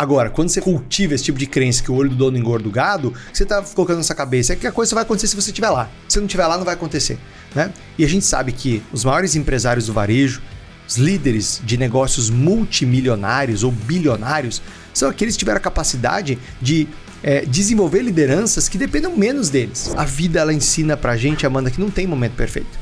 [0.00, 2.70] Agora, quando você cultiva esse tipo de crença que o olho do dono engorda o
[2.70, 5.50] gado, você tá colocando na sua cabeça é que a coisa vai acontecer se você
[5.50, 5.90] estiver lá.
[6.08, 7.18] Se não estiver lá, não vai acontecer,
[7.54, 7.70] né?
[7.98, 10.40] E a gente sabe que os maiores empresários do varejo,
[10.88, 14.62] os líderes de negócios multimilionários ou bilionários,
[14.94, 16.88] são aqueles que tiveram a capacidade de
[17.22, 19.92] é, desenvolver lideranças que dependam menos deles.
[19.98, 22.78] A vida ela ensina pra gente, Amanda, que não tem momento perfeito.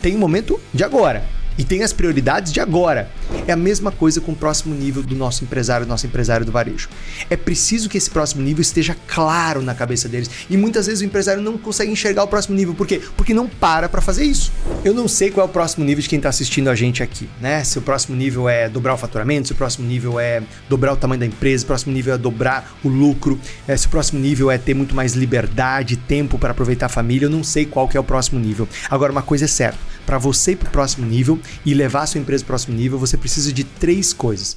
[0.00, 1.22] Tem um momento de agora
[1.58, 3.10] e tem as prioridades de agora.
[3.46, 6.88] É a mesma coisa com o próximo nível do nosso empresário, nosso empresário do varejo.
[7.30, 10.30] É preciso que esse próximo nível esteja claro na cabeça deles.
[10.48, 12.74] E muitas vezes o empresário não consegue enxergar o próximo nível.
[12.74, 13.00] Por quê?
[13.16, 14.52] Porque não para para fazer isso.
[14.84, 17.28] Eu não sei qual é o próximo nível de quem está assistindo a gente aqui,
[17.40, 17.62] né?
[17.64, 20.96] Se o próximo nível é dobrar o faturamento, se o próximo nível é dobrar o
[20.96, 24.20] tamanho da empresa, se o próximo nível é dobrar o lucro, é, se o próximo
[24.20, 27.26] nível é ter muito mais liberdade, tempo para aproveitar a família.
[27.26, 28.68] Eu não sei qual que é o próximo nível.
[28.90, 32.06] Agora, uma coisa é certa: para você ir para o próximo nível, e levar a
[32.06, 34.56] sua empresa para o próximo nível, você precisa de três coisas.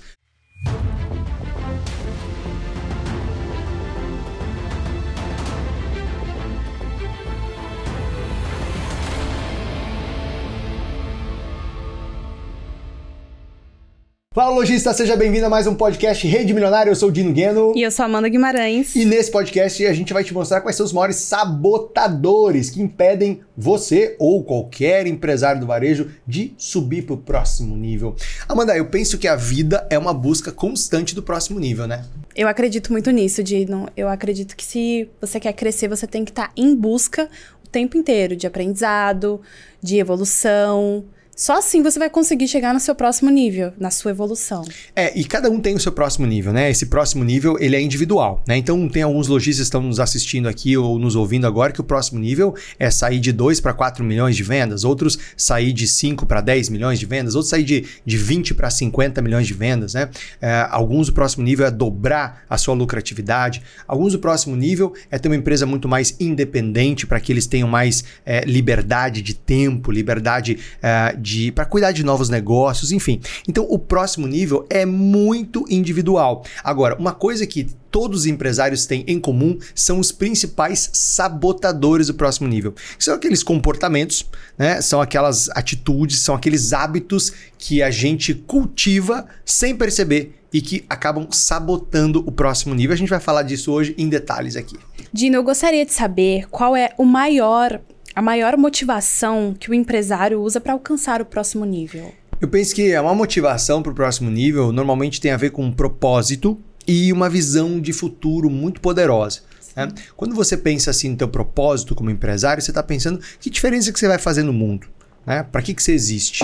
[14.37, 16.91] Fala, lojista, seja bem-vindo a mais um podcast Rede Milionária.
[16.91, 17.73] Eu sou o Dino Gueno.
[17.75, 18.95] E eu sou a Amanda Guimarães.
[18.95, 23.41] E nesse podcast a gente vai te mostrar quais são os maiores sabotadores que impedem
[23.57, 28.15] você ou qualquer empresário do varejo de subir para o próximo nível.
[28.47, 32.05] Amanda, eu penso que a vida é uma busca constante do próximo nível, né?
[32.35, 33.89] Eu acredito muito nisso, Dino.
[33.97, 37.27] Eu acredito que se você quer crescer, você tem que estar em busca
[37.65, 39.41] o tempo inteiro de aprendizado,
[39.81, 41.05] de evolução
[41.37, 44.65] só assim você vai conseguir chegar no seu próximo nível, na sua evolução.
[44.95, 46.71] É, e cada um tem o seu próximo nível, né?
[46.71, 48.57] Esse próximo nível, ele é individual, né?
[48.57, 51.83] Então, tem alguns lojistas que estão nos assistindo aqui ou nos ouvindo agora que o
[51.83, 56.25] próximo nível é sair de 2 para 4 milhões de vendas, outros sair de 5
[56.25, 59.93] para 10 milhões de vendas, outros sair de, de 20 para 50 milhões de vendas,
[59.93, 60.09] né?
[60.41, 65.19] É, alguns o próximo nível é dobrar a sua lucratividade, alguns o próximo nível é
[65.19, 69.91] ter uma empresa muito mais independente para que eles tenham mais é, liberdade de tempo,
[69.91, 73.21] liberdade é, de para cuidar de novos negócios, enfim.
[73.47, 76.43] Então o próximo nível é muito individual.
[76.63, 82.13] Agora, uma coisa que todos os empresários têm em comum são os principais sabotadores do
[82.13, 82.73] próximo nível.
[82.99, 84.25] São aqueles comportamentos,
[84.57, 84.81] né?
[84.81, 91.27] São aquelas atitudes, são aqueles hábitos que a gente cultiva sem perceber e que acabam
[91.31, 92.93] sabotando o próximo nível.
[92.93, 94.77] A gente vai falar disso hoje em detalhes aqui.
[95.11, 97.81] Dino, eu gostaria de saber qual é o maior
[98.17, 102.11] a maior motivação que o empresário usa para alcançar o próximo nível?
[102.41, 105.71] Eu penso que uma motivação para o próximo nível normalmente tem a ver com um
[105.71, 109.41] propósito e uma visão de futuro muito poderosa.
[109.75, 109.89] Né?
[110.15, 113.99] Quando você pensa assim no teu propósito como empresário, você está pensando que diferença que
[113.99, 114.87] você vai fazer no mundo,
[115.23, 115.43] né?
[115.43, 116.43] Para que, que você existe?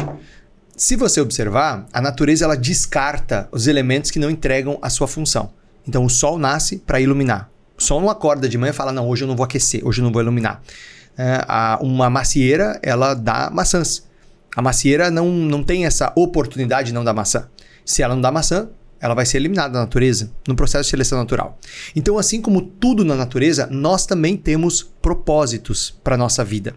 [0.77, 5.51] Se você observar, a natureza ela descarta os elementos que não entregam a sua função.
[5.87, 7.49] Então o sol nasce para iluminar.
[7.75, 10.01] O sol não acorda de manhã e fala: não, hoje eu não vou aquecer, hoje
[10.01, 10.61] eu não vou iluminar
[11.17, 14.07] é, a, uma macieira ela dá maçãs.
[14.55, 17.49] A macieira não, não tem essa oportunidade de não dar maçã.
[17.85, 18.69] Se ela não dá maçã,
[19.03, 21.59] ela vai ser eliminada da natureza, no processo de seleção natural.
[21.93, 26.73] Então, assim como tudo na natureza, nós também temos propósitos para nossa vida.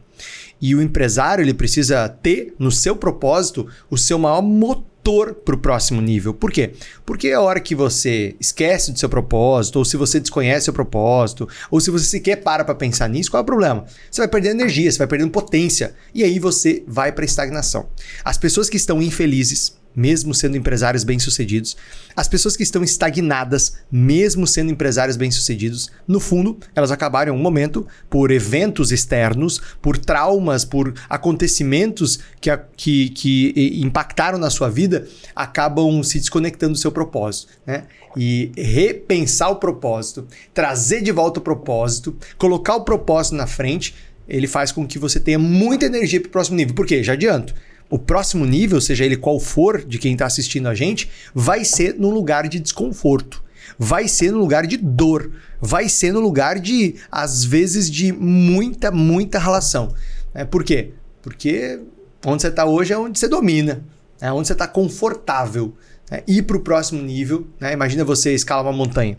[0.60, 5.54] E o empresário ele precisa ter no seu propósito o seu maior motor motor para
[5.54, 6.34] o próximo nível.
[6.34, 6.72] Por quê?
[7.04, 11.48] Porque a hora que você esquece do seu propósito, ou se você desconhece o propósito,
[11.70, 13.84] ou se você sequer para para pensar nisso, qual é o problema?
[14.10, 17.88] Você vai perdendo energia, você vai perdendo potência, e aí você vai para estagnação.
[18.24, 21.74] As pessoas que estão infelizes, mesmo sendo empresários bem-sucedidos.
[22.14, 27.42] As pessoas que estão estagnadas, mesmo sendo empresários bem-sucedidos, no fundo, elas acabaram em um
[27.42, 35.08] momento por eventos externos, por traumas, por acontecimentos que, que, que impactaram na sua vida,
[35.34, 37.52] acabam se desconectando do seu propósito.
[37.66, 37.84] Né?
[38.14, 43.94] E repensar o propósito, trazer de volta o propósito, colocar o propósito na frente,
[44.28, 46.74] ele faz com que você tenha muita energia para o próximo nível.
[46.74, 47.02] Por quê?
[47.02, 47.54] Já adianto
[47.88, 51.94] o próximo nível, seja ele qual for de quem está assistindo a gente, vai ser
[51.94, 53.44] no lugar de desconforto.
[53.78, 55.30] Vai ser no lugar de dor.
[55.60, 59.94] Vai ser no lugar de, às vezes, de muita, muita relação.
[60.34, 60.92] É, por quê?
[61.22, 61.80] Porque
[62.24, 63.84] onde você está hoje é onde você domina,
[64.20, 65.74] é onde você está confortável.
[66.10, 67.72] É, ir para o próximo nível, né?
[67.72, 69.18] imagina você escalar uma montanha.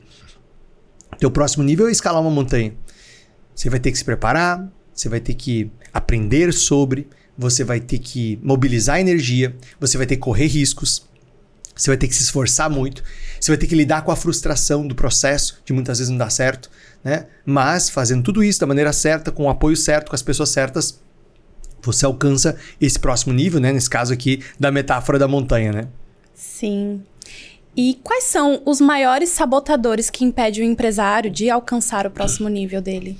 [1.20, 2.74] Teu próximo nível é escalar uma montanha.
[3.54, 8.00] Você vai ter que se preparar, você vai ter que aprender sobre, você vai ter
[8.00, 11.06] que mobilizar energia, você vai ter que correr riscos,
[11.76, 13.04] você vai ter que se esforçar muito,
[13.40, 16.32] você vai ter que lidar com a frustração do processo, de muitas vezes não dar
[16.32, 16.70] certo,
[17.04, 17.28] né?
[17.46, 21.00] Mas fazendo tudo isso da maneira certa, com o apoio certo, com as pessoas certas,
[21.82, 23.72] você alcança esse próximo nível, né?
[23.72, 25.88] Nesse caso aqui da metáfora da montanha, né?
[26.34, 27.04] Sim.
[27.76, 32.82] E quais são os maiores sabotadores que impedem o empresário de alcançar o próximo nível
[32.82, 33.16] dele?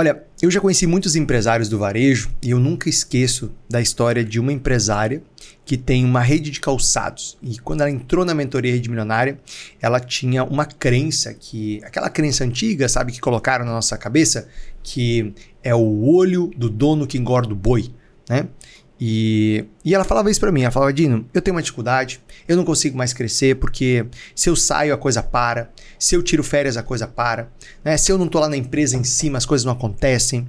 [0.00, 4.40] Olha, eu já conheci muitos empresários do varejo e eu nunca esqueço da história de
[4.40, 5.22] uma empresária
[5.62, 7.36] que tem uma rede de calçados.
[7.42, 9.38] E quando ela entrou na mentoria Rede Milionária,
[9.78, 11.82] ela tinha uma crença que.
[11.84, 14.48] aquela crença antiga, sabe, que colocaram na nossa cabeça,
[14.82, 17.90] que é o olho do dono que engorda o boi,
[18.26, 18.48] né?
[19.00, 22.54] E, e ela falava isso para mim, ela falava, Dino, eu tenho uma dificuldade, eu
[22.54, 24.04] não consigo mais crescer porque
[24.34, 27.48] se eu saio a coisa para, se eu tiro férias a coisa para,
[27.82, 27.96] né?
[27.96, 30.46] se eu não tô lá na empresa em cima as coisas não acontecem.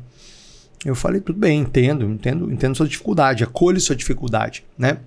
[0.84, 4.98] Eu falei, tudo bem, entendo, entendo, entendo sua dificuldade, acolho sua dificuldade, né?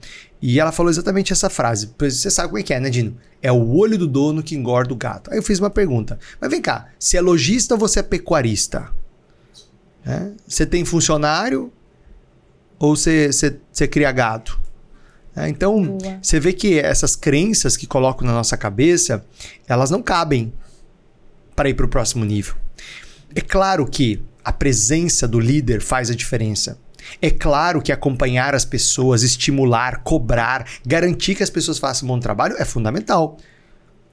[0.40, 1.90] E ela falou exatamente essa frase.
[1.98, 3.16] Você sabe como é que é, né, Dino?
[3.42, 5.32] É o olho do dono que engorda o gato.
[5.32, 6.16] Aí eu fiz uma pergunta.
[6.40, 8.88] Mas vem cá, se é lojista ou você é pecuarista?
[10.06, 10.30] É?
[10.46, 11.72] Você tem funcionário
[12.78, 13.30] ou você,
[13.90, 14.58] cria gado?
[15.36, 19.24] É, então, você vê que essas crenças que colocam na nossa cabeça,
[19.66, 20.52] elas não cabem
[21.56, 22.54] para ir para o próximo nível.
[23.34, 26.78] É claro que a presença do líder faz a diferença.
[27.20, 32.20] É claro que acompanhar as pessoas, estimular, cobrar, garantir que as pessoas façam um bom
[32.20, 33.36] trabalho é fundamental.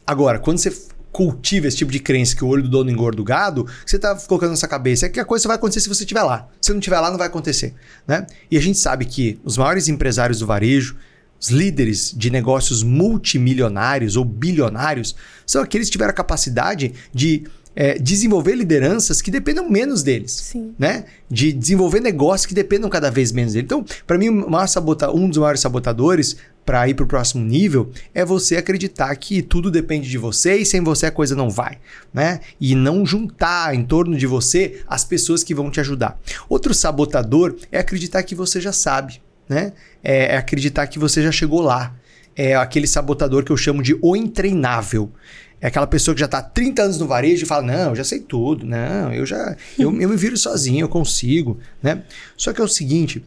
[0.05, 0.75] Agora, quando você
[1.11, 4.15] cultiva esse tipo de crença que o olho do dono engorda o gado, você está
[4.15, 6.47] colocando na sua cabeça é que a coisa vai acontecer se você estiver lá.
[6.61, 7.73] Se não estiver lá, não vai acontecer.
[8.07, 8.25] Né?
[8.49, 10.95] E a gente sabe que os maiores empresários do varejo,
[11.39, 15.15] os líderes de negócios multimilionários ou bilionários,
[15.45, 17.43] são aqueles que tiveram a capacidade de
[17.75, 20.31] é, desenvolver lideranças que dependam menos deles.
[20.31, 20.73] Sim.
[20.77, 21.05] Né?
[21.29, 23.65] De desenvolver negócios que dependam cada vez menos deles.
[23.65, 28.57] Então, para mim, um dos maiores sabotadores para ir para o próximo nível é você
[28.57, 31.77] acreditar que tudo depende de você e sem você a coisa não vai,
[32.13, 32.39] né?
[32.59, 36.19] E não juntar em torno de você as pessoas que vão te ajudar.
[36.47, 39.73] Outro sabotador é acreditar que você já sabe, né?
[40.03, 41.95] É, é acreditar que você já chegou lá.
[42.35, 45.11] É aquele sabotador que eu chamo de o intreinável.
[45.59, 47.95] É aquela pessoa que já está há 30 anos no varejo e fala: Não, eu
[47.95, 51.59] já sei tudo, não, eu já eu, eu me viro sozinho, eu consigo.
[51.83, 52.01] Né?
[52.35, 53.23] Só que é o seguinte: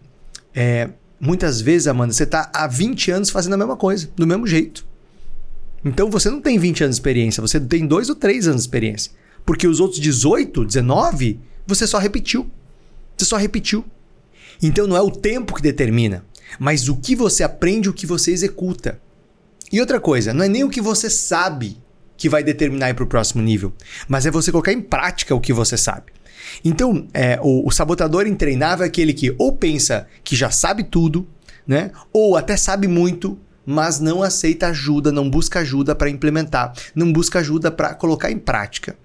[0.54, 0.88] é,
[1.20, 4.86] muitas vezes, Amanda, você está há 20 anos fazendo a mesma coisa, do mesmo jeito.
[5.84, 8.68] Então você não tem 20 anos de experiência, você tem 2 ou 3 anos de
[8.68, 9.12] experiência.
[9.44, 12.50] Porque os outros 18, 19, você só repetiu.
[13.16, 13.84] Você só repetiu.
[14.62, 16.24] Então não é o tempo que determina,
[16.58, 19.00] mas o que você aprende, o que você executa.
[19.70, 21.76] E outra coisa, não é nem o que você sabe
[22.16, 23.72] que vai determinar ir para o próximo nível,
[24.08, 26.12] mas é você colocar em prática o que você sabe.
[26.64, 31.26] Então, é, o, o sabotador intreinável é aquele que ou pensa que já sabe tudo,
[31.66, 31.90] né?
[32.12, 37.38] Ou até sabe muito, mas não aceita ajuda, não busca ajuda para implementar, não busca
[37.38, 38.96] ajuda para colocar em prática.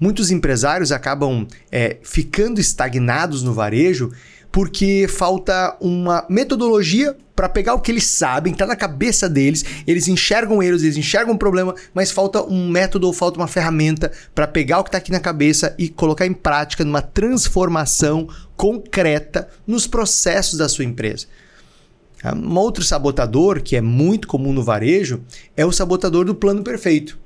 [0.00, 4.12] Muitos empresários acabam é, ficando estagnados no varejo
[4.58, 10.08] porque falta uma metodologia para pegar o que eles sabem, tá na cabeça deles, eles
[10.08, 14.48] enxergam erros, eles enxergam um problema, mas falta um método ou falta uma ferramenta para
[14.48, 19.86] pegar o que está aqui na cabeça e colocar em prática numa transformação concreta nos
[19.86, 21.28] processos da sua empresa.
[22.24, 25.22] Ah, um outro sabotador que é muito comum no varejo
[25.56, 27.16] é o sabotador do plano perfeito.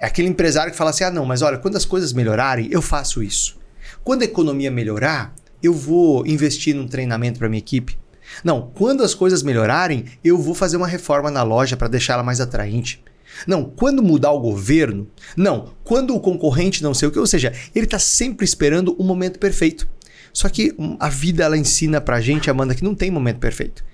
[0.00, 2.80] É aquele empresário que fala assim: ah, não, mas olha, quando as coisas melhorarem, eu
[2.80, 3.58] faço isso.
[4.02, 7.98] Quando a economia melhorar, eu vou investir num treinamento para minha equipe.
[8.44, 12.40] Não, quando as coisas melhorarem, eu vou fazer uma reforma na loja para deixá-la mais
[12.40, 13.02] atraente.
[13.46, 15.06] Não, quando mudar o governo.
[15.36, 17.18] Não, quando o concorrente não sei o que.
[17.18, 19.88] Ou seja, ele está sempre esperando o momento perfeito.
[20.32, 23.84] Só que hum, a vida ela ensina pra gente, Amanda, que não tem momento perfeito.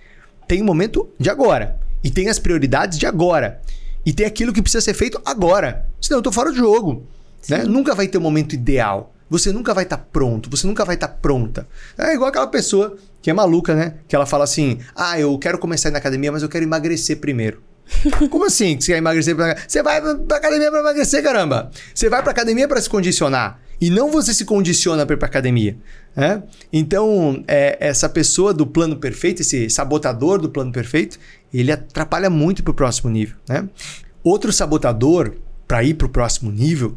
[0.46, 1.78] Tem o momento de agora.
[2.02, 3.60] E tem as prioridades de agora.
[4.04, 5.86] E tem aquilo que precisa ser feito agora.
[6.00, 7.06] Senão eu tô fora do jogo.
[7.48, 7.64] Né?
[7.64, 9.13] Nunca vai ter o um momento ideal.
[9.30, 11.66] Você nunca vai estar tá pronto, você nunca vai estar tá pronta.
[11.96, 13.94] É igual aquela pessoa que é maluca, né?
[14.06, 17.62] Que ela fala assim: ah, eu quero começar na academia, mas eu quero emagrecer primeiro.
[18.30, 19.36] Como assim que você quer emagrecer?
[19.36, 19.56] Pra...
[19.66, 21.70] Você vai pra academia pra emagrecer, caramba.
[21.94, 23.60] Você vai pra academia para se condicionar.
[23.80, 25.76] E não você se condiciona para ir pra academia.
[26.14, 26.42] Né?
[26.72, 31.18] Então, é, essa pessoa do plano perfeito, esse sabotador do plano perfeito,
[31.52, 33.36] ele atrapalha muito pro próximo nível.
[33.48, 33.68] Né?
[34.22, 35.34] Outro sabotador
[35.66, 36.96] para ir pro próximo nível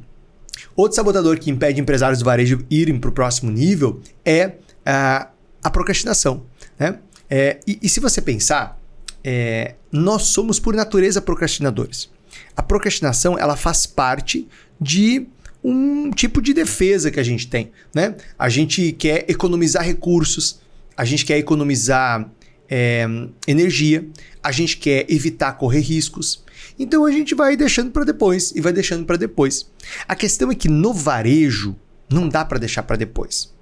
[0.76, 4.54] Outro sabotador que impede empresários do varejo irem para o próximo nível é
[4.86, 5.30] a,
[5.64, 6.46] a procrastinação.
[6.80, 7.00] Né?
[7.30, 8.80] É, e, e, se você pensar,
[9.24, 12.10] é, nós somos por natureza procrastinadores.
[12.56, 14.48] A procrastinação ela faz parte
[14.80, 15.28] de
[15.64, 17.72] um tipo de defesa que a gente tem.
[17.94, 18.16] Né?
[18.38, 20.60] A gente quer economizar recursos,
[20.96, 22.30] a gente quer economizar
[22.70, 23.06] é,
[23.48, 24.08] energia,
[24.42, 26.44] a gente quer evitar correr riscos.
[26.80, 29.70] Então a gente vai deixando para depois e vai deixando para depois.
[30.08, 31.76] A questão é que no varejo
[32.10, 33.54] não dá para deixar para depois.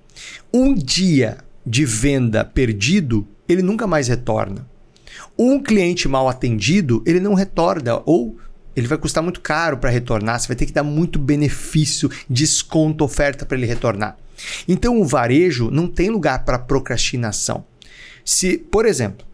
[0.53, 4.67] Um dia de venda perdido, ele nunca mais retorna.
[5.37, 8.37] Um cliente mal atendido, ele não retorna ou
[8.75, 13.05] ele vai custar muito caro para retornar, você vai ter que dar muito benefício, desconto,
[13.05, 14.17] oferta para ele retornar.
[14.67, 17.65] Então o varejo não tem lugar para procrastinação.
[18.23, 19.25] Se, por exemplo,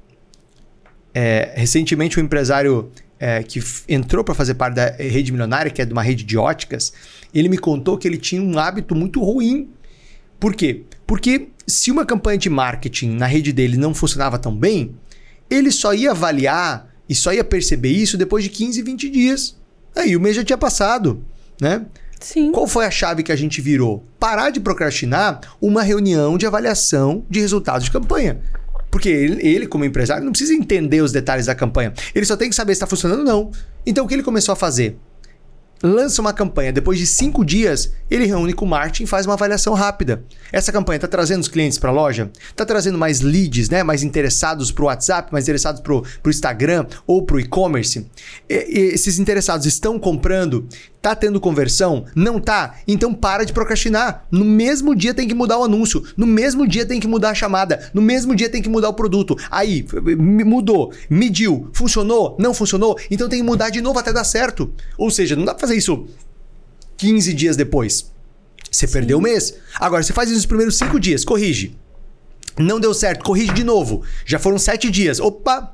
[1.14, 2.92] é, recentemente um empresário
[3.22, 6.36] é, que entrou para fazer parte da rede milionária, que é de uma rede de
[6.40, 6.92] óticas,
[7.32, 9.70] ele me contou que ele tinha um hábito muito ruim.
[10.40, 10.82] Por quê?
[11.06, 14.96] Porque se uma campanha de marketing na rede dele não funcionava tão bem,
[15.48, 19.56] ele só ia avaliar e só ia perceber isso depois de 15, 20 dias.
[19.96, 21.24] Aí o mês já tinha passado,
[21.62, 21.86] né?
[22.20, 22.52] Sim.
[22.52, 24.04] Qual foi a chave que a gente virou?
[24.20, 28.42] Parar de procrastinar uma reunião de avaliação de resultados de campanha.
[28.92, 31.94] Porque ele, ele, como empresário, não precisa entender os detalhes da campanha.
[32.14, 33.52] Ele só tem que saber se está funcionando ou não.
[33.86, 34.98] Então, o que ele começou a fazer?
[35.84, 39.34] Lança uma campanha, depois de cinco dias, ele reúne com o marketing e faz uma
[39.34, 40.24] avaliação rápida.
[40.52, 42.32] Essa campanha está trazendo os clientes para a loja?
[42.50, 43.84] Está trazendo mais leads, né?
[43.84, 48.06] mais interessados para o WhatsApp, mais interessados para o Instagram ou para o e-commerce?
[48.48, 50.68] Esses interessados estão comprando?
[51.02, 52.06] Tá tendo conversão?
[52.16, 52.76] Não tá?
[52.88, 54.28] Então para de procrastinar.
[54.30, 56.04] No mesmo dia tem que mudar o anúncio.
[56.16, 57.90] No mesmo dia tem que mudar a chamada.
[57.92, 59.36] No mesmo dia tem que mudar o produto.
[59.50, 59.84] Aí,
[60.18, 64.72] mudou, mediu, funcionou, não funcionou, então tem que mudar de novo até dar certo.
[64.96, 66.08] Ou seja, não dá pra fazer isso
[66.98, 68.12] 15 dias depois.
[68.72, 68.94] Você Sim.
[68.94, 69.56] perdeu o mês.
[69.80, 71.76] Agora, você faz isso nos primeiros 5 dias, corrige.
[72.58, 74.04] Não deu certo, corrige de novo.
[74.26, 75.20] Já foram 7 dias.
[75.20, 75.74] Opa,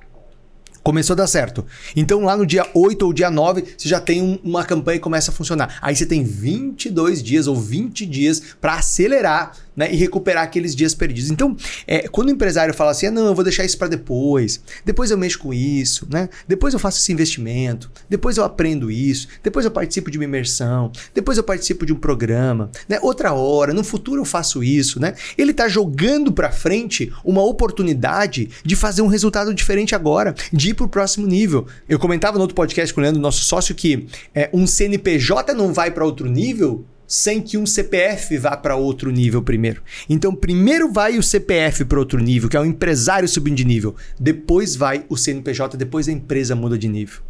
[0.84, 1.66] começou a dar certo.
[1.96, 5.04] Então lá no dia 8 ou dia 9, você já tem um, uma campanha que
[5.04, 5.78] começa a funcionar.
[5.82, 10.96] Aí você tem 22 dias ou 20 dias para acelerar né, e recuperar aqueles dias
[10.96, 11.30] perdidos.
[11.30, 11.56] Então,
[11.86, 15.12] é, quando o empresário fala assim, ah, não, eu vou deixar isso para depois, depois
[15.12, 16.28] eu mexo com isso, né?
[16.48, 20.92] depois eu faço esse investimento, depois eu aprendo isso, depois eu participo de uma imersão,
[21.14, 22.98] depois eu participo de um programa, né?
[23.04, 25.00] outra hora, no futuro eu faço isso.
[25.00, 25.14] Né?
[25.38, 30.74] Ele está jogando para frente uma oportunidade de fazer um resultado diferente agora, de ir
[30.74, 31.68] para o próximo nível.
[31.88, 35.72] Eu comentava no outro podcast com o Leandro, nosso sócio, que é, um CNPJ não
[35.72, 39.82] vai para outro nível sem que um CPF vá para outro nível primeiro.
[40.10, 43.96] Então, primeiro vai o CPF para outro nível, que é o empresário subindo de nível.
[44.20, 47.22] Depois vai o CNPJ, depois a empresa muda de nível.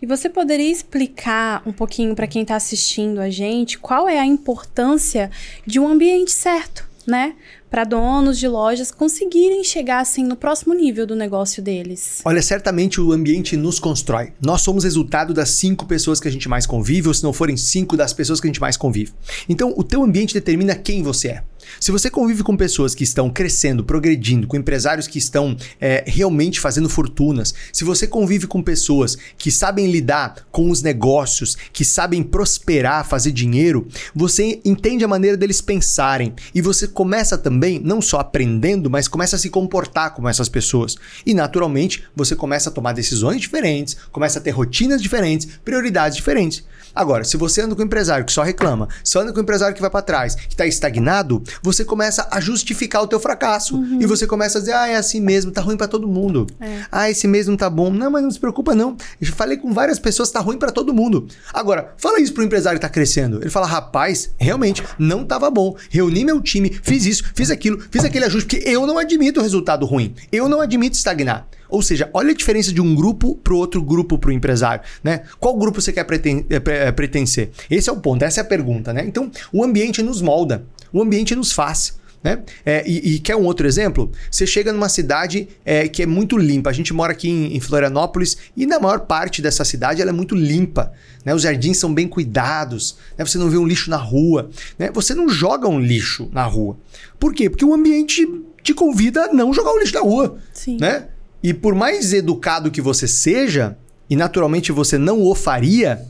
[0.00, 4.26] E você poderia explicar um pouquinho para quem está assistindo a gente qual é a
[4.26, 5.30] importância
[5.66, 7.34] de um ambiente certo, né?
[7.72, 12.20] Para donos de lojas conseguirem chegar assim no próximo nível do negócio deles?
[12.22, 14.34] Olha, certamente o ambiente nos constrói.
[14.42, 17.56] Nós somos resultado das cinco pessoas que a gente mais convive, ou se não forem
[17.56, 19.12] cinco das pessoas que a gente mais convive.
[19.48, 21.42] Então, o teu ambiente determina quem você é.
[21.80, 26.60] Se você convive com pessoas que estão crescendo, progredindo, com empresários que estão é, realmente
[26.60, 32.22] fazendo fortunas, se você convive com pessoas que sabem lidar com os negócios, que sabem
[32.22, 38.20] prosperar, fazer dinheiro, você entende a maneira deles pensarem e você começa também, não só
[38.20, 40.96] aprendendo, mas começa a se comportar como essas pessoas.
[41.24, 46.64] E naturalmente você começa a tomar decisões diferentes, começa a ter rotinas diferentes, prioridades diferentes.
[46.94, 49.74] Agora, se você anda com um empresário que só reclama, se anda com um empresário
[49.74, 53.76] que vai para trás, que está estagnado, você começa a justificar o teu fracasso.
[53.76, 53.98] Uhum.
[54.00, 56.46] E você começa a dizer, ah, é assim mesmo, tá ruim para todo mundo.
[56.60, 56.80] É.
[56.90, 57.90] Ah, esse mês não tá bom.
[57.90, 58.96] Não, mas não se preocupa não.
[59.20, 61.26] Eu já falei com várias pessoas, tá ruim para todo mundo.
[61.52, 63.38] Agora, fala isso pro empresário que tá crescendo.
[63.42, 65.76] Ele fala, rapaz, realmente, não tava bom.
[65.90, 69.42] Reuni meu time, fiz isso, fiz aquilo, fiz aquele ajuste, porque eu não admito o
[69.42, 70.14] resultado ruim.
[70.30, 71.46] Eu não admito estagnar.
[71.72, 74.84] Ou seja, olha a diferença de um grupo para o outro grupo para o empresário.
[75.02, 75.22] Né?
[75.40, 76.56] Qual grupo você quer preten é,
[76.88, 77.50] é, pertencer?
[77.70, 78.92] Esse é o ponto, essa é a pergunta.
[78.92, 79.04] Né?
[79.06, 82.00] Então, o ambiente nos molda, o ambiente nos faz.
[82.22, 82.42] Né?
[82.64, 84.12] É, e, e, quer um outro exemplo?
[84.30, 86.70] Você chega numa cidade é, que é muito limpa.
[86.70, 90.12] A gente mora aqui em, em, Florianópolis e na maior parte dessa cidade ela é
[90.12, 90.92] muito limpa.
[91.24, 91.34] Né?
[91.34, 92.96] Os jardins são bem cuidados.
[93.18, 93.24] Né?
[93.24, 94.50] Você não vê um lixo na rua.
[94.78, 94.90] Né?
[94.92, 96.76] Você não joga um lixo na rua.
[97.18, 97.50] Por quê?
[97.50, 98.28] Porque o ambiente
[98.62, 100.38] te convida a não jogar o lixo na rua.
[100.52, 100.76] Sim.
[100.78, 101.08] Né?
[101.42, 103.76] E por mais educado que você seja,
[104.08, 106.06] e naturalmente você não o faria,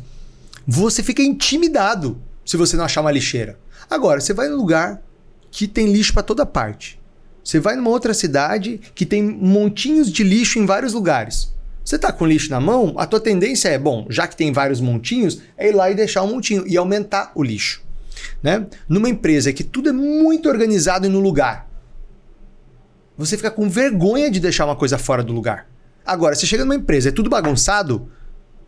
[0.67, 3.59] você fica intimidado se você não achar uma lixeira.
[3.89, 5.03] Agora, você vai num lugar
[5.51, 7.01] que tem lixo para toda parte.
[7.43, 11.53] Você vai numa outra cidade que tem montinhos de lixo em vários lugares.
[11.85, 14.81] Você está com lixo na mão, a tua tendência é, bom, já que tem vários
[14.81, 17.83] montinhos, é ir lá e deixar um montinho e aumentar o lixo.
[18.43, 18.67] Né?
[18.89, 21.69] Numa empresa que tudo é muito organizado e no lugar,
[23.17, 25.67] você fica com vergonha de deixar uma coisa fora do lugar.
[26.05, 28.09] Agora, você chega numa empresa, é tudo bagunçado,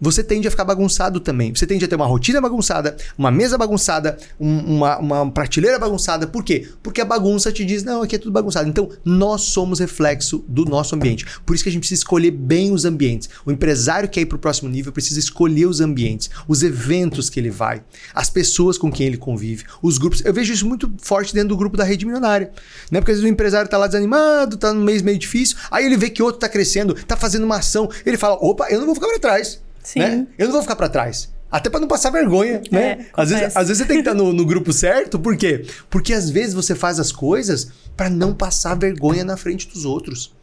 [0.04, 1.54] você tende a ficar bagunçado também.
[1.54, 6.26] Você tende a ter uma rotina bagunçada, uma mesa bagunçada, um, uma, uma prateleira bagunçada.
[6.26, 6.68] Por quê?
[6.82, 8.68] Porque a bagunça te diz, não, aqui é tudo bagunçado.
[8.68, 11.26] Então, nós somos reflexo do nosso ambiente.
[11.44, 13.28] Por isso que a gente precisa escolher bem os ambientes.
[13.44, 17.28] O empresário que quer ir para o próximo nível precisa escolher os ambientes, os eventos
[17.28, 17.82] que ele vai,
[18.14, 20.24] as pessoas com quem ele convive, os grupos.
[20.24, 22.52] Eu vejo isso muito forte dentro do grupo da rede milionária.
[22.90, 23.00] Né?
[23.00, 25.96] Porque às vezes o empresário está lá desanimado, está num mês meio difícil, aí ele
[25.96, 28.94] vê que outro está crescendo, está fazendo uma ação, ele fala, opa, eu não vou
[28.94, 29.63] ficar para trás.
[29.84, 30.00] Sim.
[30.00, 30.26] Né?
[30.36, 31.32] Eu não vou ficar para trás.
[31.50, 33.06] Até para não passar vergonha, É, né?
[33.12, 35.64] Às vezes, às vezes você tem que estar no, no grupo certo, por quê?
[35.88, 40.34] Porque às vezes você faz as coisas para não passar vergonha na frente dos outros.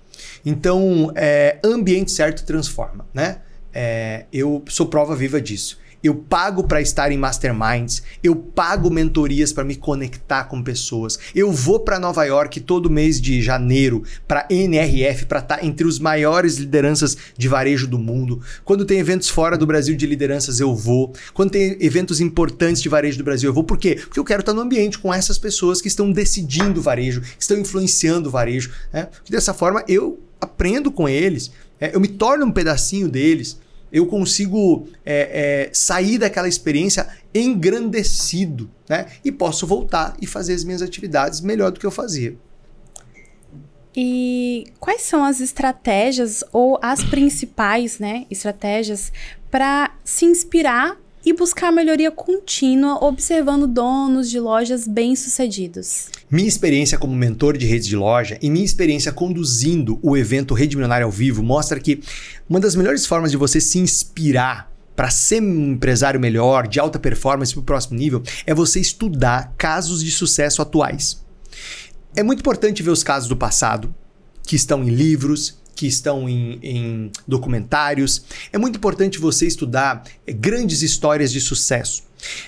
[0.45, 3.39] Então, é, ambiente certo transforma, né?
[3.74, 5.77] É, eu sou prova viva disso.
[6.03, 11.20] Eu pago para estar em masterminds, eu pago mentorias para me conectar com pessoas.
[11.36, 16.00] Eu vou para Nova York todo mês de janeiro para NRF para estar entre os
[16.00, 18.41] maiores lideranças de varejo do mundo.
[18.65, 21.13] Quando tem eventos fora do Brasil de lideranças, eu vou.
[21.34, 23.63] Quando tem eventos importantes de varejo do Brasil, eu vou.
[23.63, 23.96] Por quê?
[23.96, 27.41] Porque eu quero estar no ambiente com essas pessoas que estão decidindo o varejo, que
[27.41, 28.72] estão influenciando o varejo.
[28.91, 29.08] Né?
[29.29, 33.60] Dessa forma eu aprendo com eles, é, eu me torno um pedacinho deles
[33.91, 39.07] eu consigo é, é, sair daquela experiência engrandecido, né?
[39.24, 42.38] E posso voltar e fazer as minhas atividades melhor do que eu fazia.
[43.95, 49.12] E quais são as estratégias ou as principais, né, estratégias
[49.50, 56.07] para se inspirar e buscar melhoria contínua observando donos de lojas bem-sucedidos?
[56.29, 60.75] Minha experiência como mentor de redes de loja e minha experiência conduzindo o evento Rede
[60.75, 62.01] Milionária ao vivo mostra que
[62.49, 66.99] uma das melhores formas de você se inspirar para ser um empresário melhor, de alta
[66.99, 71.23] performance para o próximo nível, é você estudar casos de sucesso atuais.
[72.15, 73.93] É muito importante ver os casos do passado,
[74.43, 78.23] que estão em livros, que estão em, em documentários.
[78.53, 82.03] É muito importante você estudar eh, grandes histórias de sucesso.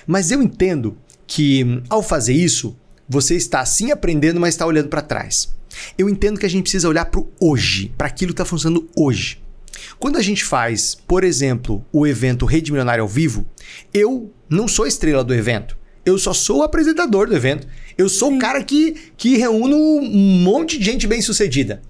[0.06, 2.76] Mas eu entendo que, ao fazer isso,
[3.08, 5.52] você está sim aprendendo, mas está olhando para trás.
[5.98, 8.88] Eu entendo que a gente precisa olhar para o hoje, para aquilo que está funcionando
[8.96, 9.42] hoje.
[9.98, 13.44] Quando a gente faz, por exemplo, o evento Rede Milionária ao vivo,
[13.92, 15.76] eu não sou estrela do evento.
[16.06, 17.66] Eu só sou o apresentador do evento.
[17.98, 21.82] Eu sou o cara que, que reúne um monte de gente bem sucedida.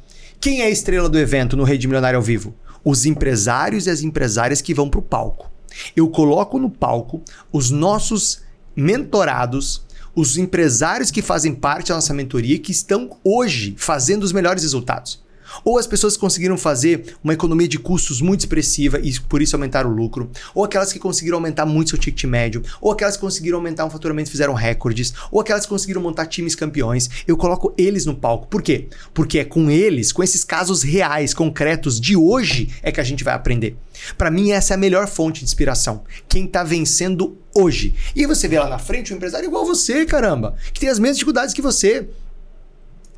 [0.44, 2.54] Quem é a estrela do evento no Rede Milionária ao vivo?
[2.84, 5.50] Os empresários e as empresárias que vão para o palco.
[5.96, 8.42] Eu coloco no palco os nossos
[8.76, 14.62] mentorados, os empresários que fazem parte da nossa mentoria que estão hoje fazendo os melhores
[14.62, 15.23] resultados.
[15.64, 19.90] Ou as pessoas conseguiram fazer uma economia de custos muito expressiva e por isso aumentaram
[19.90, 23.58] o lucro, ou aquelas que conseguiram aumentar muito seu ticket médio, ou aquelas que conseguiram
[23.58, 27.08] aumentar um faturamento e fizeram recordes, ou aquelas que conseguiram montar times campeões.
[27.26, 28.46] Eu coloco eles no palco.
[28.46, 28.88] Por quê?
[29.12, 33.24] Porque é com eles, com esses casos reais, concretos de hoje, é que a gente
[33.24, 33.76] vai aprender.
[34.18, 36.04] Para mim, essa é a melhor fonte de inspiração.
[36.28, 37.94] Quem tá vencendo hoje.
[38.14, 41.18] E você vê lá na frente um empresário igual você, caramba, que tem as mesmas
[41.18, 42.08] dificuldades que você,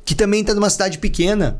[0.05, 1.59] que também tá numa cidade pequena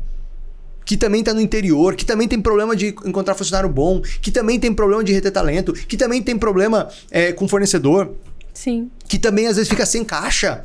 [0.88, 4.58] que também está no interior, que também tem problema de encontrar funcionário bom, que também
[4.58, 8.14] tem problema de reter talento, que também tem problema é, com fornecedor,
[8.54, 8.90] Sim.
[9.06, 10.64] que também às vezes fica sem caixa.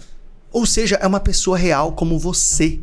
[0.50, 2.80] Ou seja, é uma pessoa real como você,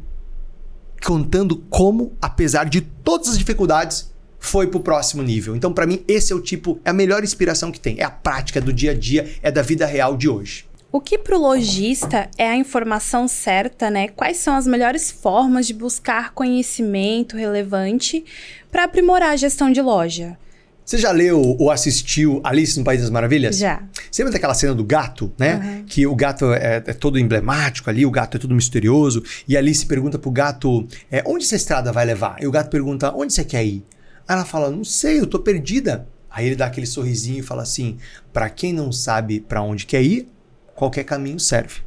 [1.03, 5.57] contando como, apesar de todas as dificuldades, foi pro próximo nível.
[5.57, 7.99] Então, para mim, esse é o tipo, é a melhor inspiração que tem.
[8.01, 10.67] É a prática do dia a dia, é da vida real de hoje.
[10.93, 14.09] O que para o lojista é a informação certa, né?
[14.09, 18.25] Quais são as melhores formas de buscar conhecimento relevante
[18.73, 20.37] para aprimorar a gestão de loja?
[20.85, 23.57] Você já leu ou assistiu Alice no País das Maravilhas?
[23.57, 23.85] Já.
[24.11, 25.85] Você lembra daquela cena do gato, né?
[25.87, 29.23] Que o gato é, é todo emblemático ali, o gato é todo misterioso.
[29.47, 32.43] E Alice pergunta pro gato: é, onde essa estrada vai levar?
[32.43, 33.85] E o gato pergunta: onde você quer ir?
[34.27, 36.09] Aí ela fala: não sei, eu tô perdida.
[36.29, 37.97] Aí ele dá aquele sorrisinho e fala assim:
[38.33, 40.29] para quem não sabe para onde quer ir,
[40.81, 41.83] qualquer caminho serve.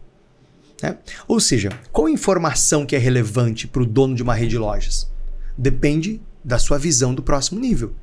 [0.80, 0.96] Né?
[1.28, 5.12] Ou seja, qual informação que é relevante para o dono de uma rede de lojas?
[5.58, 7.96] Depende da sua visão do próximo nível.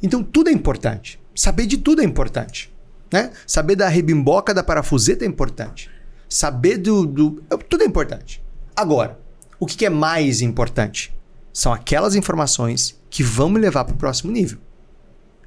[0.00, 1.20] Então tudo é importante.
[1.34, 2.72] Saber de tudo é importante.
[3.12, 3.32] Né?
[3.48, 5.90] Saber da rebimboca da parafuseta é importante.
[6.28, 7.30] Saber do, do.
[7.68, 8.40] Tudo é importante.
[8.76, 9.18] Agora,
[9.58, 11.12] o que é mais importante?
[11.52, 14.58] São aquelas informações que vão me levar para o próximo nível.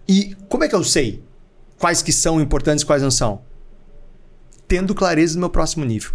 [0.06, 1.24] E como é que eu sei
[1.78, 3.48] quais que são importantes e quais não são?
[4.70, 6.12] Tendo clareza do meu próximo nível.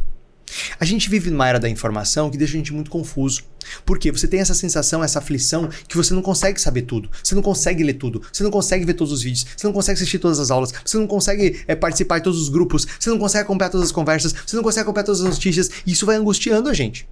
[0.79, 3.43] A gente vive numa era da informação que deixa a gente muito confuso.
[3.85, 7.43] Porque você tem essa sensação, essa aflição que você não consegue saber tudo, você não
[7.43, 10.39] consegue ler tudo, você não consegue ver todos os vídeos, você não consegue assistir todas
[10.39, 13.71] as aulas, você não consegue é, participar de todos os grupos, você não consegue acompanhar
[13.71, 16.75] todas as conversas, você não consegue acompanhar todas as notícias, e isso vai angustiando a
[16.75, 17.09] gente.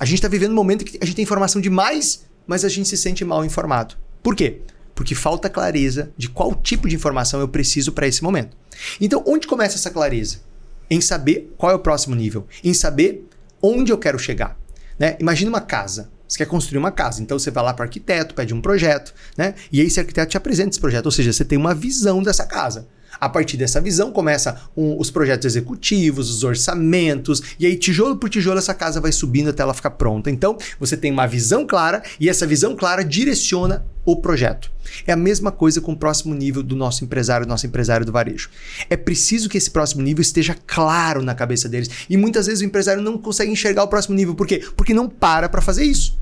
[0.00, 2.88] A gente está vivendo um momento que a gente tem informação demais, mas a gente
[2.88, 3.96] se sente mal informado.
[4.22, 4.62] Por quê?
[4.94, 8.56] Porque falta clareza de qual tipo de informação eu preciso para esse momento.
[8.98, 10.45] Então, onde começa essa clareza?
[10.88, 13.26] Em saber qual é o próximo nível, em saber
[13.60, 14.58] onde eu quero chegar.
[14.98, 15.16] Né?
[15.20, 16.10] Imagina uma casa.
[16.28, 19.14] Você quer construir uma casa, então você vai lá para o arquiteto, pede um projeto,
[19.38, 19.54] né?
[19.70, 22.44] E aí esse arquiteto te apresenta esse projeto, ou seja, você tem uma visão dessa
[22.44, 22.88] casa.
[23.20, 28.28] A partir dessa visão começa um, os projetos executivos, os orçamentos, e aí tijolo por
[28.28, 30.30] tijolo essa casa vai subindo até ela ficar pronta.
[30.30, 34.70] Então, você tem uma visão clara e essa visão clara direciona o projeto.
[35.06, 38.48] É a mesma coisa com o próximo nível do nosso empresário, nosso empresário do varejo.
[38.88, 41.90] É preciso que esse próximo nível esteja claro na cabeça deles.
[42.08, 44.34] E muitas vezes o empresário não consegue enxergar o próximo nível.
[44.34, 44.64] Por quê?
[44.76, 46.16] Porque não para para fazer isso.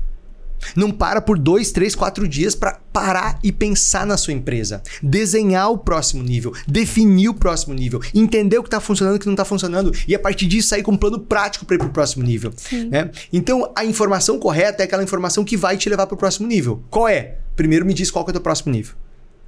[0.75, 4.81] Não para por dois, três, quatro dias para parar e pensar na sua empresa.
[5.01, 9.19] Desenhar o próximo nível, definir o próximo nível, entender o que está funcionando e o
[9.19, 11.79] que não está funcionando e a partir disso sair com um plano prático para ir
[11.79, 12.53] para o próximo nível.
[12.89, 13.11] Né?
[13.31, 16.83] Então a informação correta é aquela informação que vai te levar para o próximo nível.
[16.89, 17.37] Qual é?
[17.55, 18.95] Primeiro me diz qual é o teu próximo nível.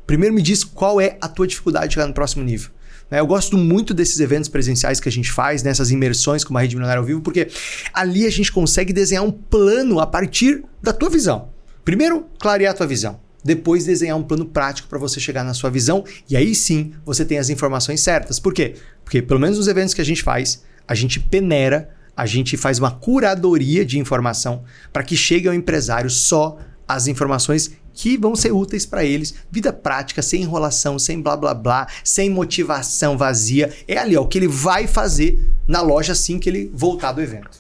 [0.06, 2.72] Primeiro me diz qual é a tua dificuldade de chegar no próximo nível.
[3.10, 3.20] Né?
[3.20, 6.76] Eu gosto muito desses eventos presenciais que a gente faz, nessas imersões com uma rede
[6.76, 7.48] milionária ao vivo, porque
[7.94, 11.50] ali a gente consegue desenhar um plano a partir da tua visão.
[11.84, 13.20] Primeiro, clarear a tua visão.
[13.44, 16.04] Depois, desenhar um plano prático para você chegar na sua visão.
[16.30, 18.40] E aí sim você tem as informações certas.
[18.40, 18.76] Por quê?
[19.06, 22.78] Porque, pelo menos nos eventos que a gente faz, a gente peneira, a gente faz
[22.78, 28.54] uma curadoria de informação para que chegue ao empresário só as informações que vão ser
[28.54, 29.34] úteis para eles.
[29.52, 33.76] Vida prática, sem enrolação, sem blá blá blá, sem motivação vazia.
[33.88, 37.22] É ali, ó, o que ele vai fazer na loja assim que ele voltar do
[37.22, 37.60] evento.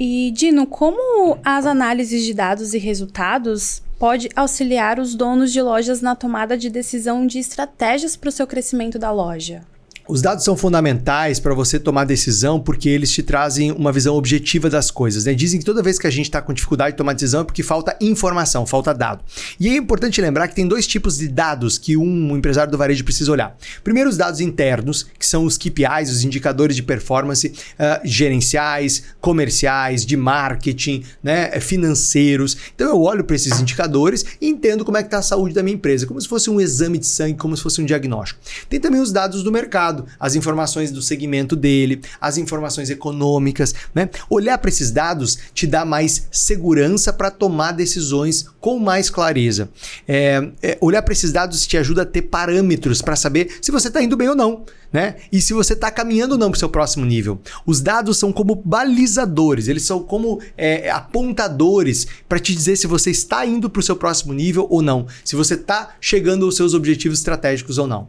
[0.00, 6.00] E Dino, como as análises de dados e resultados pode auxiliar os donos de lojas
[6.00, 9.62] na tomada de decisão de estratégias para o seu crescimento da loja?
[10.06, 14.68] Os dados são fundamentais para você tomar decisão porque eles te trazem uma visão objetiva
[14.68, 15.24] das coisas.
[15.24, 15.32] Né?
[15.32, 17.62] Dizem que toda vez que a gente está com dificuldade de tomar decisão é porque
[17.62, 19.24] falta informação, falta dado.
[19.58, 23.02] E é importante lembrar que tem dois tipos de dados que um empresário do varejo
[23.02, 23.56] precisa olhar.
[23.82, 30.04] Primeiro, os dados internos, que são os KPIs, os indicadores de performance uh, gerenciais, comerciais,
[30.04, 32.58] de marketing, né, financeiros.
[32.74, 35.62] Então eu olho para esses indicadores e entendo como é que está a saúde da
[35.62, 38.38] minha empresa, como se fosse um exame de sangue, como se fosse um diagnóstico.
[38.68, 43.74] Tem também os dados do mercado mercado, as informações do segmento dele, as informações econômicas,
[43.94, 44.10] né?
[44.28, 49.68] Olhar para esses dados te dá mais segurança para tomar decisões com mais clareza.
[50.08, 53.88] É, é, olhar para esses dados te ajuda a ter parâmetros para saber se você
[53.88, 54.64] está indo bem ou não.
[54.92, 55.16] Né?
[55.32, 57.40] E se você está caminhando ou não para o seu próximo nível.
[57.66, 63.10] Os dados são como balizadores, eles são como é, apontadores para te dizer se você
[63.10, 66.74] está indo para o seu próximo nível ou não, se você está chegando aos seus
[66.74, 68.08] objetivos estratégicos ou não.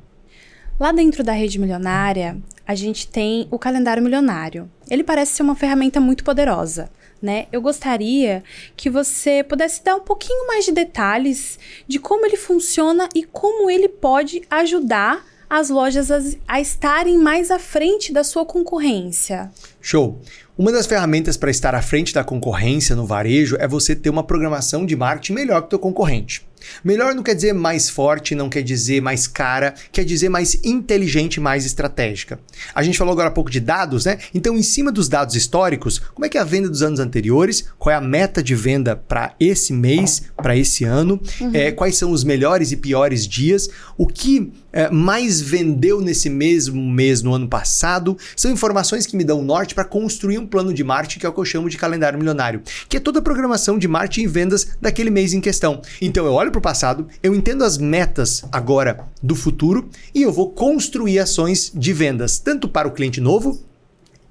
[0.77, 4.69] Lá dentro da rede milionária, a gente tem o calendário milionário.
[4.89, 6.89] Ele parece ser uma ferramenta muito poderosa.
[7.21, 7.47] Né?
[7.49, 8.43] Eu gostaria
[8.75, 11.57] que você pudesse dar um pouquinho mais de detalhes
[11.87, 17.51] de como ele funciona e como ele pode ajudar as lojas a, a estarem mais
[17.51, 19.49] à frente da sua concorrência.
[19.81, 20.21] Show!
[20.57, 24.23] Uma das ferramentas para estar à frente da concorrência no varejo é você ter uma
[24.23, 26.45] programação de marketing melhor que o teu concorrente.
[26.83, 31.39] Melhor não quer dizer mais forte, não quer dizer mais cara, quer dizer mais inteligente,
[31.39, 32.39] mais estratégica.
[32.73, 34.19] A gente falou agora há pouco de dados, né?
[34.33, 37.65] Então, em cima dos dados históricos, como é que é a venda dos anos anteriores?
[37.77, 41.19] Qual é a meta de venda para esse mês, para esse ano?
[41.39, 41.51] Uhum.
[41.53, 43.69] É, quais são os melhores e piores dias?
[43.97, 48.17] O que é, mais vendeu nesse mesmo mês no ano passado?
[48.35, 51.29] São informações que me dão norte para construir um um plano de marketing que é
[51.29, 54.27] o que eu chamo de calendário milionário, que é toda a programação de marketing e
[54.27, 55.81] vendas daquele mês em questão.
[55.99, 60.31] Então eu olho para o passado, eu entendo as metas agora do futuro e eu
[60.31, 63.59] vou construir ações de vendas, tanto para o cliente novo,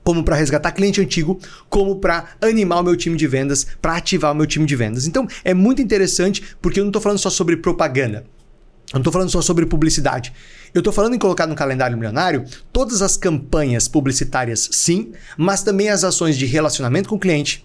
[0.04, 4.32] como para resgatar cliente antigo, como para animar o meu time de vendas, para ativar
[4.32, 5.06] o meu time de vendas.
[5.06, 8.24] Então é muito interessante porque eu não estou falando só sobre propaganda.
[8.92, 10.32] Eu não estou falando só sobre publicidade.
[10.72, 15.88] Eu estou falando em colocar no calendário milionário todas as campanhas publicitárias, sim, mas também
[15.88, 17.64] as ações de relacionamento com o cliente,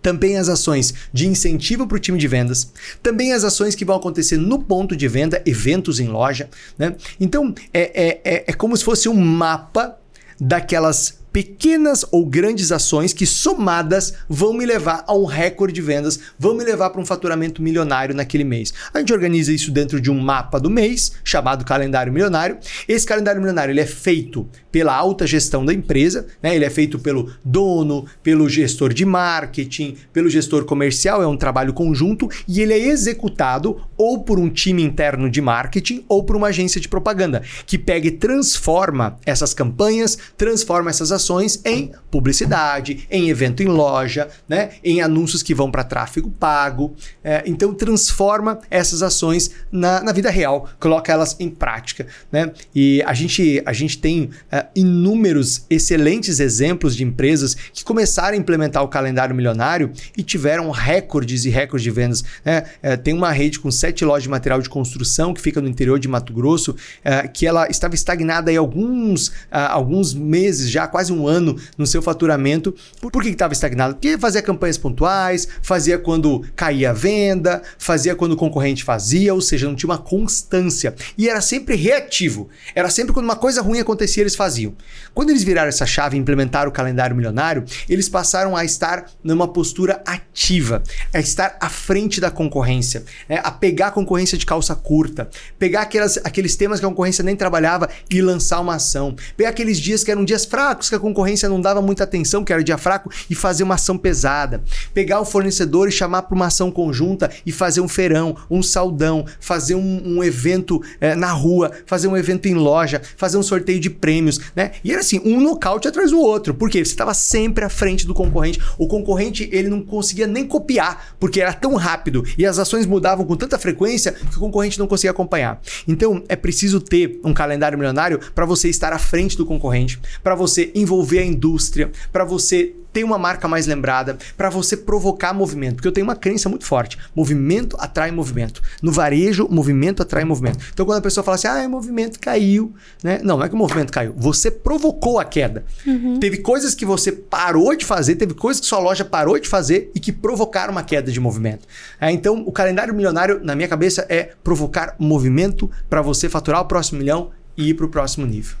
[0.00, 3.96] também as ações de incentivo para o time de vendas, também as ações que vão
[3.96, 6.48] acontecer no ponto de venda, eventos em loja.
[6.78, 6.94] Né?
[7.20, 9.98] Então, é, é, é, é como se fosse um mapa
[10.40, 16.18] daquelas pequenas ou grandes ações que somadas vão me levar a um recorde de vendas,
[16.38, 18.72] vão me levar para um faturamento milionário naquele mês.
[18.92, 22.58] A gente organiza isso dentro de um mapa do mês, chamado calendário milionário.
[22.88, 26.54] Esse calendário milionário ele é feito pela alta gestão da empresa, né?
[26.54, 31.72] ele é feito pelo dono, pelo gestor de marketing, pelo gestor comercial, é um trabalho
[31.72, 36.48] conjunto e ele é executado ou por um time interno de marketing ou por uma
[36.48, 43.06] agência de propaganda que pega e transforma essas campanhas, transforma essas ações ações em publicidade,
[43.10, 44.70] em evento em loja, né?
[44.82, 46.94] em anúncios que vão para tráfego pago.
[47.22, 52.06] É, então transforma essas ações na, na, vida real, coloca elas em prática.
[52.32, 52.50] Né?
[52.74, 58.40] E a gente, a gente tem é, inúmeros excelentes exemplos de empresas que começaram a
[58.40, 62.24] implementar o calendário milionário e tiveram recordes e recordes de vendas.
[62.42, 62.64] Né?
[62.82, 65.98] É, tem uma rede com sete lojas de material de construção que fica no interior
[65.98, 71.07] de Mato Grosso, é, que ela estava estagnada aí alguns, uh, alguns meses, já quase
[71.10, 72.74] um ano, no seu faturamento.
[73.00, 73.94] Por, por que estava estagnado?
[73.94, 79.40] Porque fazia campanhas pontuais, fazia quando caía a venda, fazia quando o concorrente fazia, ou
[79.40, 80.94] seja, não tinha uma constância.
[81.16, 82.48] E era sempre reativo.
[82.74, 84.74] Era sempre quando uma coisa ruim acontecia, eles faziam.
[85.14, 89.48] Quando eles viraram essa chave e implementaram o calendário milionário, eles passaram a estar numa
[89.48, 93.40] postura ativa, a estar à frente da concorrência, né?
[93.42, 97.36] a pegar a concorrência de calça curta, pegar aquelas, aqueles temas que a concorrência nem
[97.36, 99.14] trabalhava e lançar uma ação.
[99.36, 102.52] Pegar aqueles dias que eram dias fracos, que a concorrência não dava muita atenção, que
[102.52, 104.62] era dia fraco, e fazer uma ação pesada.
[104.92, 109.24] Pegar o fornecedor e chamar para uma ação conjunta e fazer um feirão, um saldão,
[109.40, 113.80] fazer um, um evento é, na rua, fazer um evento em loja, fazer um sorteio
[113.80, 114.72] de prêmios, né?
[114.84, 116.52] E era assim, um nocaute atrás do outro.
[116.52, 116.84] Por quê?
[116.84, 118.60] Você estava sempre à frente do concorrente.
[118.76, 123.24] O concorrente, ele não conseguia nem copiar, porque era tão rápido e as ações mudavam
[123.24, 125.60] com tanta frequência que o concorrente não conseguia acompanhar.
[125.86, 130.34] Então, é preciso ter um calendário milionário para você estar à frente do concorrente, para
[130.34, 135.76] você envolver a indústria, para você ter uma marca mais lembrada, para você provocar movimento.
[135.76, 138.62] Porque eu tenho uma crença muito forte: movimento atrai movimento.
[138.82, 140.58] No varejo, movimento atrai movimento.
[140.72, 142.72] Então, quando a pessoa fala assim, ah, o movimento caiu,
[143.02, 143.20] né?
[143.22, 144.14] Não, não é que o movimento caiu.
[144.16, 145.64] Você provocou a queda.
[145.86, 146.18] Uhum.
[146.18, 149.90] Teve coisas que você parou de fazer, teve coisas que sua loja parou de fazer
[149.94, 151.66] e que provocaram uma queda de movimento.
[152.00, 156.64] É, então, o calendário milionário, na minha cabeça, é provocar movimento para você faturar o
[156.64, 158.56] próximo milhão e ir para o próximo nível.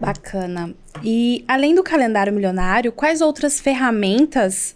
[0.00, 0.74] Bacana.
[1.04, 4.74] E além do calendário milionário, quais outras ferramentas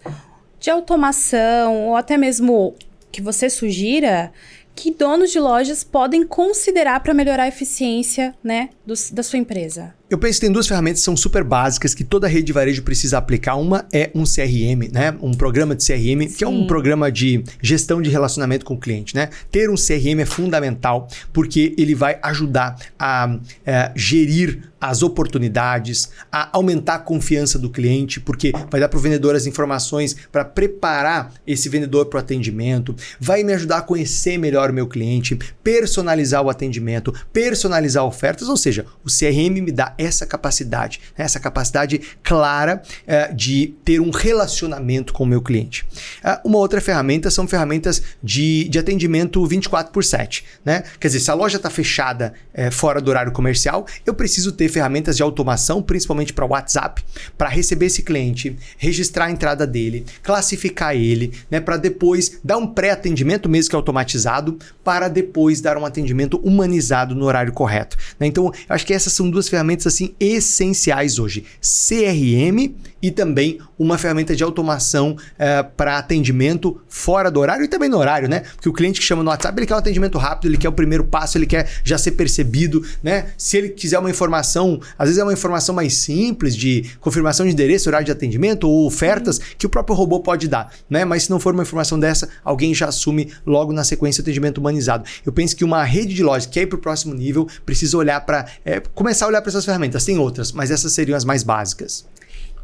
[0.60, 2.74] de automação ou até mesmo
[3.10, 4.30] que você sugira
[4.74, 9.94] que donos de lojas podem considerar para melhorar a eficiência né, do, da sua empresa?
[10.08, 12.82] Eu penso que tem duas ferramentas que são super básicas que toda rede de varejo
[12.82, 13.56] precisa aplicar.
[13.56, 15.16] Uma é um CRM, né?
[15.20, 16.36] Um programa de CRM, Sim.
[16.36, 19.30] que é um programa de gestão de relacionamento com o cliente, né?
[19.50, 26.50] Ter um CRM é fundamental porque ele vai ajudar a é, gerir as oportunidades, a
[26.52, 31.32] aumentar a confiança do cliente, porque vai dar para o vendedor as informações para preparar
[31.46, 36.42] esse vendedor para o atendimento, vai me ajudar a conhecer melhor o meu cliente, personalizar
[36.42, 38.73] o atendimento, personalizar ofertas, ou seja,
[39.04, 41.24] o CRM me dá essa capacidade, né?
[41.24, 45.86] essa capacidade clara uh, de ter um relacionamento com o meu cliente.
[46.24, 50.44] Uh, uma outra ferramenta são ferramentas de, de atendimento 24 por 7.
[50.64, 50.82] Né?
[50.98, 54.68] Quer dizer, se a loja está fechada uh, fora do horário comercial, eu preciso ter
[54.68, 57.04] ferramentas de automação, principalmente para WhatsApp,
[57.36, 61.60] para receber esse cliente, registrar a entrada dele, classificar ele, né?
[61.60, 67.24] para depois dar um pré-atendimento, mesmo que automatizado, para depois dar um atendimento humanizado no
[67.24, 67.96] horário correto.
[68.18, 68.26] Né?
[68.26, 72.74] Então, eu acho que essas são duas ferramentas assim essenciais hoje: CRM
[73.04, 77.98] e também uma ferramenta de automação é, para atendimento fora do horário e também no
[77.98, 78.40] horário, né?
[78.54, 80.72] Porque o cliente que chama no WhatsApp, ele quer um atendimento rápido, ele quer o
[80.72, 83.26] primeiro passo, ele quer já ser percebido, né?
[83.36, 87.52] Se ele quiser uma informação, às vezes é uma informação mais simples de confirmação de
[87.52, 91.04] endereço, horário de atendimento ou ofertas que o próprio robô pode dar, né?
[91.04, 94.58] Mas se não for uma informação dessa, alguém já assume logo na sequência o atendimento
[94.58, 95.04] humanizado.
[95.26, 97.98] Eu penso que uma rede de lojas que quer ir para o próximo nível precisa
[97.98, 100.04] olhar para é, começar a olhar para essas ferramentas.
[100.04, 102.06] Tem outras, mas essas seriam as mais básicas.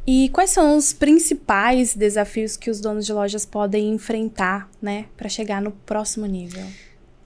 [0.06, 5.28] E quais são os principais desafios que os donos de lojas podem enfrentar, né, para
[5.28, 6.64] chegar no próximo nível?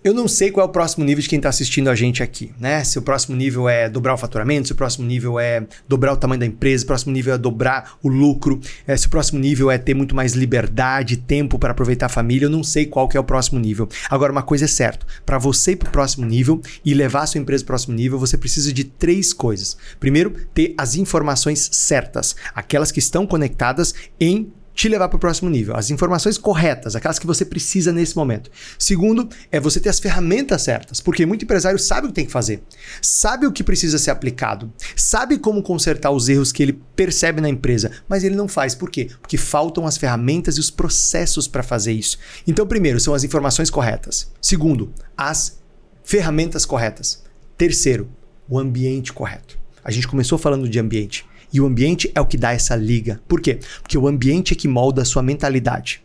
[0.05, 2.53] Eu não sei qual é o próximo nível de quem está assistindo a gente aqui,
[2.61, 2.85] né?
[2.85, 6.17] Se o próximo nível é dobrar o faturamento, se o próximo nível é dobrar o
[6.19, 9.39] tamanho da empresa, se o próximo nível é dobrar o lucro, é, se o próximo
[9.41, 13.09] nível é ter muito mais liberdade, tempo para aproveitar a família, eu não sei qual
[13.09, 13.89] que é o próximo nível.
[14.11, 17.27] Agora, uma coisa é certa, para você ir para o próximo nível e levar a
[17.27, 19.75] sua empresa para o próximo nível, você precisa de três coisas.
[19.99, 25.49] Primeiro, ter as informações certas, aquelas que estão conectadas em te levar para o próximo
[25.49, 25.77] nível.
[25.77, 28.51] As informações corretas, aquelas que você precisa nesse momento.
[28.79, 32.33] Segundo, é você ter as ferramentas certas, porque muito empresário sabe o que tem que
[32.33, 32.63] fazer,
[33.01, 37.49] sabe o que precisa ser aplicado, sabe como consertar os erros que ele percebe na
[37.49, 38.75] empresa, mas ele não faz.
[38.75, 39.09] Por quê?
[39.21, 42.19] Porque faltam as ferramentas e os processos para fazer isso.
[42.47, 44.33] Então, primeiro, são as informações corretas.
[44.41, 45.59] Segundo, as
[46.03, 47.23] ferramentas corretas.
[47.57, 48.09] Terceiro,
[48.49, 49.59] o ambiente correto.
[49.85, 51.25] A gente começou falando de ambiente.
[51.55, 53.21] E o ambiente é o que dá essa liga.
[53.29, 53.61] Por quê?
[53.81, 56.03] Porque o ambiente é que molda a sua mentalidade.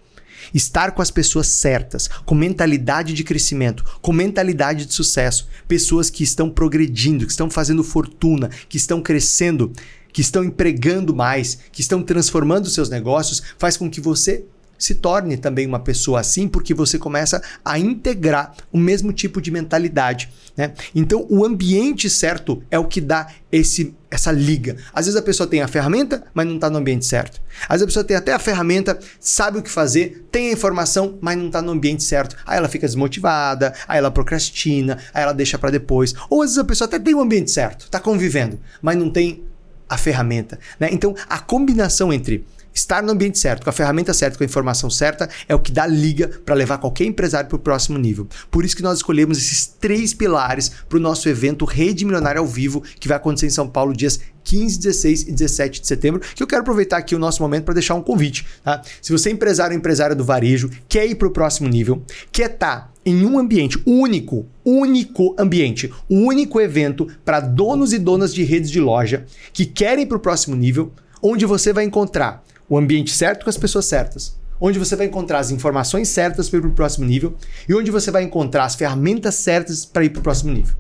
[0.54, 6.24] Estar com as pessoas certas, com mentalidade de crescimento, com mentalidade de sucesso, pessoas que
[6.24, 9.74] estão progredindo, que estão fazendo fortuna, que estão crescendo,
[10.14, 14.46] que estão empregando mais, que estão transformando seus negócios, faz com que você
[14.80, 19.52] se torne também uma pessoa assim, porque você começa a integrar o mesmo tipo de
[19.52, 20.30] mentalidade.
[20.56, 20.74] Né?
[20.96, 24.78] Então, o ambiente certo é o que dá esse, essa liga.
[24.94, 27.42] Às vezes a pessoa tem a ferramenta, mas não está no ambiente certo.
[27.64, 31.18] Às vezes a pessoa tem até a ferramenta, sabe o que fazer, tem a informação,
[31.22, 32.36] mas não está no ambiente certo.
[32.46, 36.14] Aí ela fica desmotivada, aí ela procrastina, aí ela deixa para depois.
[36.30, 39.44] Ou às vezes a pessoa até tem o ambiente certo, está convivendo, mas não tem
[39.90, 40.60] a ferramenta.
[40.80, 40.90] Né?
[40.92, 44.90] Então, a combinação entre Estar no ambiente certo, com a ferramenta certa, com a informação
[44.90, 48.28] certa, é o que dá liga para levar qualquer empresário para o próximo nível.
[48.50, 52.48] Por isso que nós escolhemos esses três pilares para o nosso evento Rede Milionária ao
[52.48, 56.42] Vivo, que vai acontecer em São Paulo dias 15, 16 e 17 de setembro, que
[56.42, 58.46] eu quero aproveitar aqui o nosso momento para deixar um convite.
[58.64, 58.82] Tá?
[59.02, 62.52] Se você é empresário ou empresária do varejo, quer ir para o próximo nível, quer
[62.52, 68.44] estar tá em um ambiente único, único ambiente, único evento para donos e donas de
[68.44, 73.12] redes de loja que querem para o próximo nível, onde você vai encontrar o ambiente
[73.12, 76.70] certo com as pessoas certas, onde você vai encontrar as informações certas para ir para
[76.70, 77.36] o próximo nível
[77.68, 80.76] e onde você vai encontrar as ferramentas certas para ir para o próximo nível.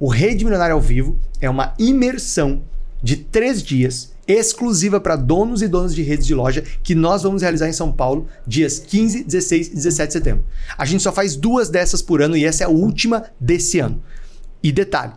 [0.00, 2.62] O Rede Milionário ao Vivo é uma imersão
[3.02, 7.42] de três dias exclusiva para donos e donas de redes de loja que nós vamos
[7.42, 10.44] realizar em São Paulo dias 15, 16 e 17 de setembro.
[10.76, 14.02] A gente só faz duas dessas por ano e essa é a última desse ano.
[14.62, 15.12] E detalhe,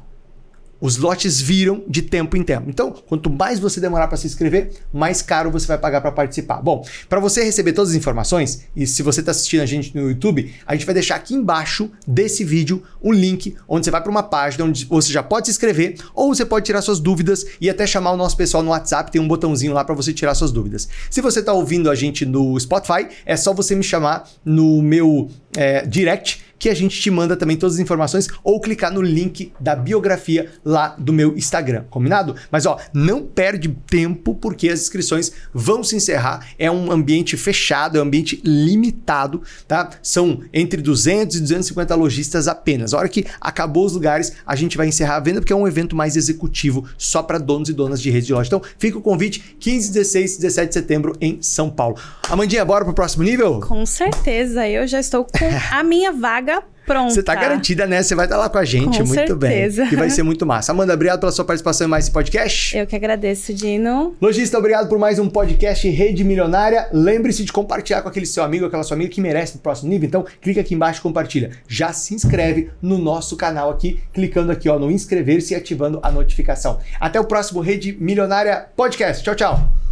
[0.82, 2.70] os lotes viram de tempo em tempo.
[2.70, 6.62] Então, quanto mais você demorar para se inscrever, mais caro você vai pagar para participar.
[6.62, 10.10] Bom, para você receber todas as informações, e se você está assistindo a gente no
[10.10, 14.12] YouTube, a gente vai deixar aqui embaixo desse vídeo um link onde você vai para
[14.12, 17.70] uma página onde você já pode se inscrever ou você pode tirar suas dúvidas e
[17.70, 20.52] até chamar o nosso pessoal no WhatsApp, tem um botãozinho lá para você tirar suas
[20.52, 20.88] dúvidas.
[21.10, 25.30] Se você está ouvindo a gente no Spotify, é só você me chamar no meu
[25.58, 29.54] é, direct que a gente te manda também todas as informações ou clicar no link
[29.60, 32.36] da biografia lá do meu Instagram, combinado?
[32.52, 36.46] Mas ó, não perde tempo porque as inscrições vão se encerrar.
[36.60, 39.90] É um ambiente fechado, é um ambiente limitado, tá?
[40.04, 42.94] São entre 200 e 250 lojistas apenas.
[42.94, 45.68] A hora que acabou os lugares, a gente vai encerrar a venda porque é um
[45.68, 48.48] evento mais executivo só para donos e donas de rede de loja.
[48.48, 51.98] Então, fica o convite 15, 16 e 17 de setembro em São Paulo.
[52.30, 53.62] Amandinha, bora pro próximo nível?
[53.62, 56.49] Com certeza, eu já estou com a minha vaga
[56.90, 57.14] pronta.
[57.14, 58.02] Você tá garantida, né?
[58.02, 58.98] Você vai estar lá com a gente.
[58.98, 59.84] Com muito certeza.
[59.84, 59.94] bem.
[59.94, 60.72] E vai ser muito massa.
[60.72, 62.76] Amanda, obrigado pela sua participação em mais esse podcast.
[62.76, 64.16] Eu que agradeço, Dino.
[64.20, 66.90] Lojista, obrigado por mais um podcast Rede Milionária.
[66.92, 70.08] Lembre-se de compartilhar com aquele seu amigo, aquela sua amiga que merece o próximo nível.
[70.08, 71.52] Então, clica aqui embaixo e compartilha.
[71.68, 76.12] Já se inscreve no nosso canal aqui, clicando aqui ó, no inscrever-se e ativando a
[76.12, 76.80] notificação.
[77.00, 79.24] Até o próximo Rede Milionária Podcast.
[79.24, 79.89] Tchau, tchau.